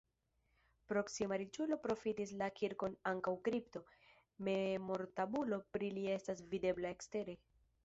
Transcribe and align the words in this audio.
Proksima 0.91 1.37
riĉulo 1.41 1.77
profitis 1.83 2.31
la 2.39 2.47
kirkon 2.61 2.95
ankaŭ 3.11 3.35
kripto, 3.49 3.83
memortabulo 4.49 5.63
pri 5.77 5.93
li 5.99 6.09
estas 6.19 6.45
videbla 6.57 6.95
ekstere. 6.99 7.41